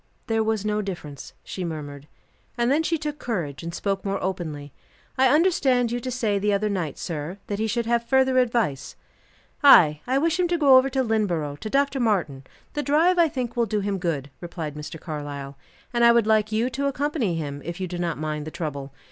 "There 0.25 0.43
was 0.43 0.65
no 0.65 0.81
difference," 0.81 1.33
she 1.43 1.63
murmured, 1.63 2.07
and 2.57 2.71
then 2.71 2.81
she 2.81 2.97
took 2.97 3.19
courage 3.19 3.61
and 3.61 3.71
spoke 3.71 4.03
more 4.03 4.17
openly. 4.23 4.73
"I 5.15 5.27
understood 5.27 5.91
you 5.91 5.99
to 5.99 6.09
say 6.09 6.39
the 6.39 6.53
other 6.53 6.69
night, 6.69 6.97
sir, 6.97 7.37
that 7.45 7.59
he 7.59 7.67
should 7.67 7.85
have 7.85 8.03
further 8.09 8.39
advice." 8.39 8.95
"Ay; 9.61 10.01
I 10.07 10.17
wish 10.17 10.39
him 10.39 10.47
to 10.47 10.57
go 10.57 10.75
over 10.75 10.89
to 10.89 11.03
Lynneborough, 11.03 11.59
to 11.59 11.69
Dr. 11.69 11.99
Martin; 11.99 12.43
the 12.73 12.81
drive, 12.81 13.19
I 13.19 13.27
think, 13.29 13.55
will 13.55 13.67
do 13.67 13.81
him 13.81 13.99
good," 13.99 14.31
replied 14.39 14.73
Mr. 14.73 14.99
Carlyle. 14.99 15.55
"And 15.93 16.03
I 16.03 16.11
would 16.13 16.25
like 16.25 16.51
you 16.51 16.71
to 16.71 16.87
accompany 16.87 17.35
him, 17.35 17.61
if 17.63 17.79
you 17.79 17.87
do 17.87 17.99
not 17.99 18.17
mind 18.17 18.47
the 18.47 18.49
trouble. 18.49 18.91